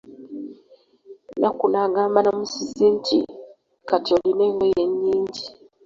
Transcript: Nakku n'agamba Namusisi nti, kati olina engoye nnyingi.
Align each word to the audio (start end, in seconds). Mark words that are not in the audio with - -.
Nakku 1.39 1.65
n'agamba 1.69 2.19
Namusisi 2.21 2.85
nti, 2.97 3.19
kati 3.89 4.09
olina 4.17 4.43
engoye 4.49 4.81
nnyingi. 4.89 5.43